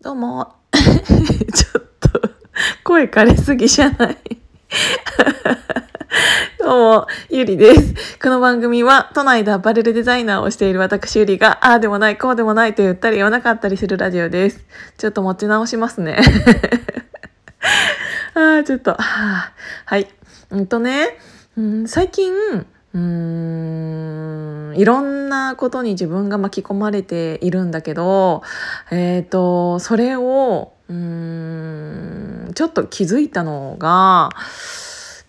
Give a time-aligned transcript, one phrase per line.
[0.00, 0.54] どうも。
[0.72, 0.82] ちょ
[1.78, 2.08] っと、
[2.82, 4.16] 声枯れすぎじゃない
[6.58, 6.68] どう
[7.00, 7.94] も、ゆりです。
[8.22, 14.62] この番組は、都内でアパレルデザイナーをしている私ゆりが、ああでもない、こうでもないと言ったり言わなかったりするラジオです。
[14.98, 16.18] ちょっと持ち直しますね。
[18.34, 19.52] ああ、ちょっと、は、
[19.96, 20.06] い。
[20.50, 21.16] うんとね、
[21.56, 28.42] うん、最近、うーん、いろんなことに自分が巻き込まれているんだけど、
[28.90, 34.30] えっ、と、それを、うーん、ちょっと気づいたのが、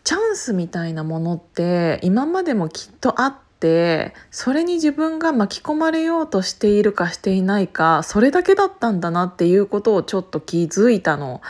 [0.06, 11.42] チャンスみたいなものって今までもきっとあってそれに自分が巻き込まれようとしているかしていないかそれだけだったんだなっていうことをちょっと気づいたの。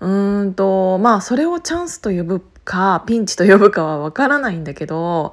[0.00, 5.32] うーんとまあそれをチャンスと呼ぶかピンチと呼ぶかはわからないんだけど、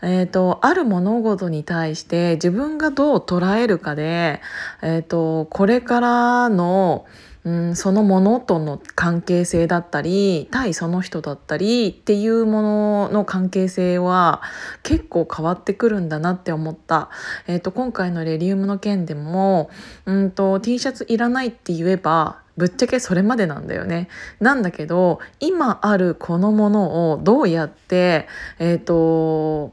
[0.00, 4.40] えー、とある物事に対して自分がどう捉えるかで、
[4.80, 7.04] えー、とこれからの
[7.42, 14.42] うん、そのものとの関係性だったり対その人だったりっていうものの関係性は
[14.82, 17.08] 結構変わってくるんだなって思った、
[17.46, 19.70] えー、と今回のレリウムの件でも
[20.04, 24.08] うんと T シャツいらないって言えばぶっちゃけそれまでなんだよね。
[24.38, 29.72] なんだけど今あるこのものをどうやってえっ、と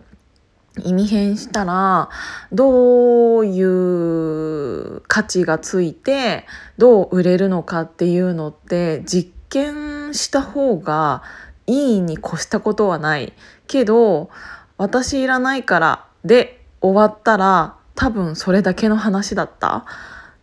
[0.85, 2.09] 意味変したら
[2.53, 6.45] どういう価値がついて
[6.77, 11.23] どう売れるのかっていうのって実験した方が
[11.65, 13.33] いいに越したことはない。
[13.67, 14.29] けど
[14.77, 19.85] 私いらないからで終わったら多分それだけの話だった。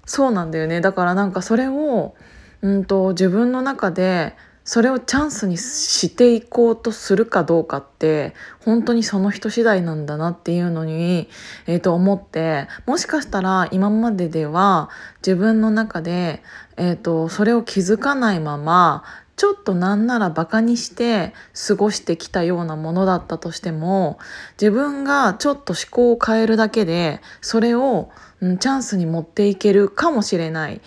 [0.06, 0.80] そうなんだよね。
[0.80, 2.14] だからなんかそれを、
[2.64, 4.34] うんと、自分の中で
[4.64, 11.28] それをチャンスにしていこうとするかどうかって本当にその人次第なんだなっていうのに、
[11.66, 16.42] えー、と思ってもしかしたら今まででは自分の中で、
[16.78, 19.04] えー、とそれを気づかないまま
[19.36, 21.34] ちょっとなんならバカにして
[21.68, 24.18] 過ごしてきたようなものだったとしても
[24.58, 28.10] 自分がちょっと思考を変えるだけでそれを、
[28.40, 30.80] うん、チャンスに持っていけるかもしれないっ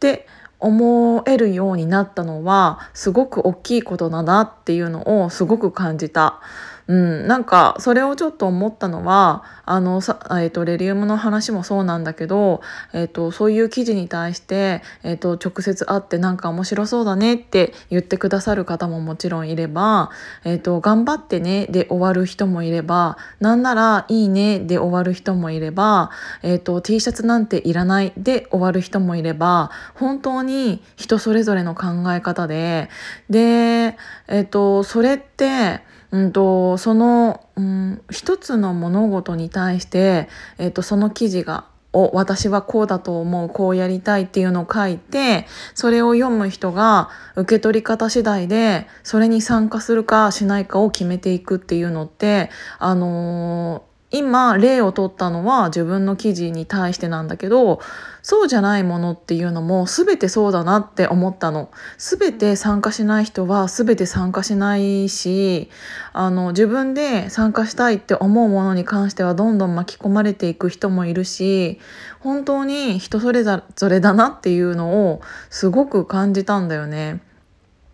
[0.00, 0.26] て
[0.60, 6.40] 思えるようになったのはすごく大きいことだなっていうのをすごく感じた。
[6.86, 12.60] うん、なんかそれをちょっと思ったのはあのさ、えーと、レリウムの話もそうなんだけど、
[12.92, 20.10] えーと、そういう記事に対して、えーと、直接会ってなんか面白そうだねって言ってくださる方ももちろんいれば、
[20.44, 26.10] えー、と頑張ってねで終わる人もいればなんならいいねで終わる人もいれば、
[26.42, 32.88] えー、と T シャツなんていらないで終わる人もいれば本当に人それぞれの考え方で
[33.28, 35.80] で、えー、とそれって
[36.12, 40.28] うんとその、うん、一つの物事に対して、
[40.58, 53.82] えっ、とその記事がを私はこうだと思うこうやりたいっていうのを書いてそれを読む人が受け取り方次第でそれに参加するかしないかを決めていくっていうのってあの
[54.12, 57.80] 今例を取ったのは自分の記事に対してなんだけど
[58.22, 65.70] そうじゃないものっていうのも全てそうだなって思ったの全て参加しない人は全て参加しないし
[66.12, 71.78] あの自分で参加したいって思うものに関してはどんどん巻き込まれていく人もいるし
[72.18, 77.20] 本当に人それぞれだなっていうのをすごく感じたんだよね。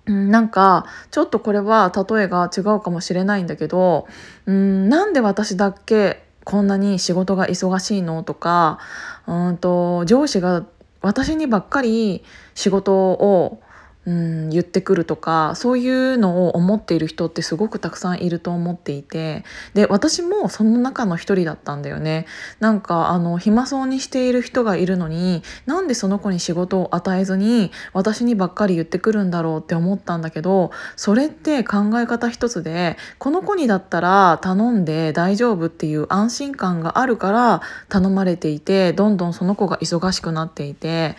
[0.06, 4.06] うん、なんかちょっとこれは例えが違うかもしれないんだけど
[4.46, 8.78] うんなんで私だけこんなに仕事が忙しいのとか
[9.26, 10.64] うんと上司が
[11.02, 12.24] 私にばっかり
[12.54, 13.60] 仕事を
[14.06, 19.44] うん、言ってくるとかそういうのを思っている人ってすごくたくさんいると思っていて
[19.74, 22.26] で私もその中の一人だったんだよね。
[22.60, 41.16] なんかあの暇そうにしている人がいるのになんでその子に仕事を与えずに私にばっかり言ってくるんだろうって思ったんだけどそれって考え方一つでこの子にだったら頼んで大丈夫っていう安心感があるから頼まれていてどんどんその子が忙しくなっていて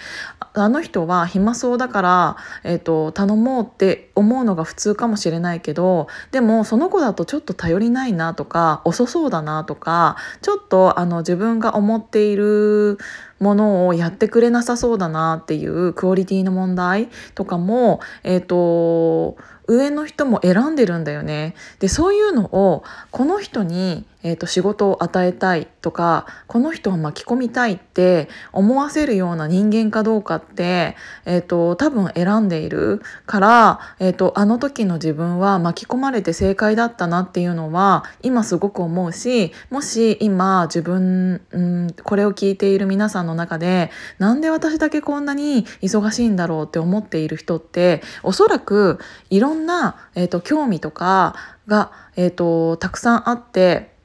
[0.54, 12.97] あの人は暇そうだから、えと、頼もうって思うのが普通かもしれないけどでもその子だとちょっと頼りないなとか遅そうだなとかちょっとあの自分が思っている
[13.39, 19.38] ものをやってくれなさそうだなっていうクオリティの問題とかも、えーと
[19.68, 21.54] 上の人も選んでるんだよね。
[21.80, 30.95] でそういうのをこの人に、えーと、仕事を与えたいとかこの人を巻き込みたいって思わせるような人間かどうかって、
[31.25, 51.35] えーと、多分選んでいるから、えーと、とあの時の自分は巻き込まれて正解だったなっていうのは今すごく思うしもし今自分、うん、これを聞いている皆さんの中でなんで私だけこんなに忙しいんだろうって思っている人っておそらくいろんな、えーと、興味とか
[51.68, 53.97] が、えーとたくさんあって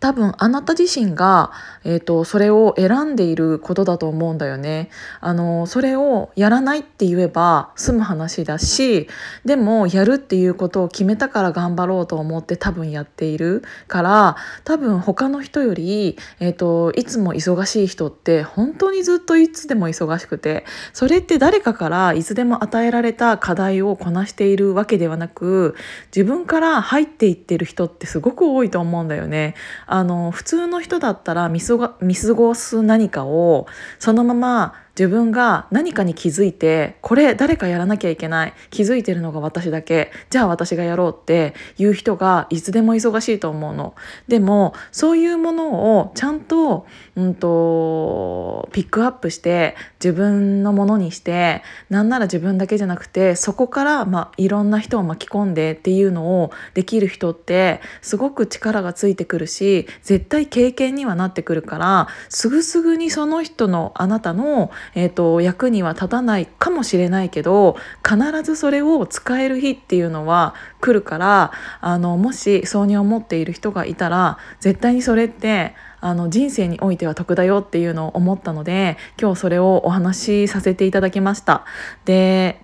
[0.00, 1.52] 多分あなた自身が、
[1.84, 4.88] えーと、それを選んでいることだと思うんだよね。
[5.20, 9.08] あのそれをやらないって言えば済む話だし
[9.44, 20.64] でもやるっていうことを決めたから頑張ろうと思って多分やっているから多分他の人より、えーと、いつも忙しい人って本当にずっといつでも忙しくて
[20.94, 25.74] それって誰かからいつでも与えられた課題をこなしているわけではなく
[26.14, 29.54] 自分から入っていってる人ってすごく多いと思うんだよね。
[29.92, 31.76] あの普通の人だったら見過
[32.34, 33.66] ごす何かを
[33.98, 43.94] そのまま自分が何かに気づいてこれ誰かやらなきゃいけない気づいてるのが私だけじゃあ私がやろうっていう人がいつでも忙しいと思うの。
[44.28, 46.86] でもそういうものをちゃんと,、
[47.16, 49.74] うんと、ピックアップして
[50.04, 81.64] 自分のものにしてなんなら自分だけじゃなくてそこから、まあ、いろんな人を巻き込んでっていうのをできる人ってすごく力がついてくるし絶対経験にはなってくるからすぐすぐにその人のあなたのえーと、役には立たないかもしれないけど必ずそれを使える日っていうのは来るからあのもしそうに思っている人がいたら絶対にそれってあの人生においては得だよっていうのを思ったので今日それをお話しさせていただきました。
[82.04, 82.62] で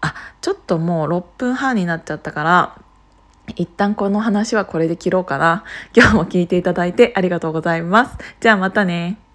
[0.00, 2.80] あちょっともう6分半になっちゃったから
[3.56, 5.64] 一旦この話はこれで切ろうかな。
[5.94, 8.18] 今日も聞いていただいてありがとうございます。
[8.40, 9.25] じゃあまたね。